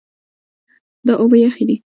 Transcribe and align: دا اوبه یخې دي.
دا 1.05 1.13
اوبه 1.21 1.37
یخې 1.45 1.63
دي. 1.69 1.75